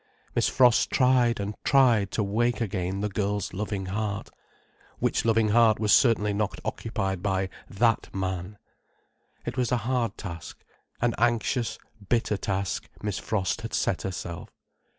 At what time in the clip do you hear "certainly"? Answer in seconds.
5.93-6.33